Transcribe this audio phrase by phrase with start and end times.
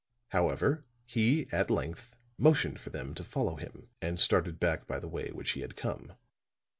[0.29, 5.07] However, he at length motioned for them to follow him, and started back by the
[5.07, 6.13] way which he had come.